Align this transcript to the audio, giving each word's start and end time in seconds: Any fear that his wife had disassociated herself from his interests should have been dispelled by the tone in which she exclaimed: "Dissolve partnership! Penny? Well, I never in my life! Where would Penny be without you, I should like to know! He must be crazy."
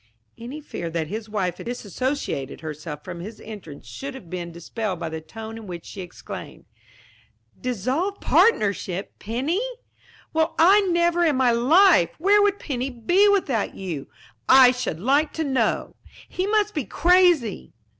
Any 0.35 0.61
fear 0.61 0.89
that 0.89 1.09
his 1.09 1.29
wife 1.29 1.57
had 1.57 1.67
disassociated 1.67 2.61
herself 2.61 3.03
from 3.03 3.19
his 3.19 3.39
interests 3.39 3.87
should 3.87 4.15
have 4.15 4.31
been 4.31 4.51
dispelled 4.51 4.99
by 4.99 5.09
the 5.09 5.21
tone 5.21 5.57
in 5.59 5.67
which 5.67 5.85
she 5.85 6.01
exclaimed: 6.01 6.65
"Dissolve 7.61 8.19
partnership! 8.19 9.13
Penny? 9.19 9.61
Well, 10.33 10.55
I 10.57 10.81
never 10.87 11.23
in 11.23 11.35
my 11.35 11.51
life! 11.51 12.15
Where 12.17 12.41
would 12.41 12.57
Penny 12.57 12.89
be 12.89 13.27
without 13.29 13.75
you, 13.75 14.07
I 14.49 14.71
should 14.71 14.99
like 14.99 15.33
to 15.33 15.43
know! 15.43 15.95
He 16.27 16.47
must 16.47 16.73
be 16.73 16.85
crazy." 16.85 17.71